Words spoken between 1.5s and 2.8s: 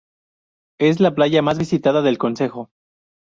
visitada del concejo.